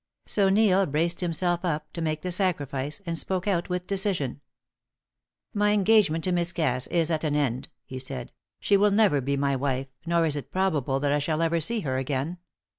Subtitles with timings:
[0.25, 4.41] So Neil braced himself up to make the sacrifice, and spoke out with decision:
[5.53, 8.31] "My engagement to Miss Cass is at an end," he said.
[8.59, 11.81] "She will never be my wife, nor is it probable that I shall ever see
[11.81, 12.39] her again.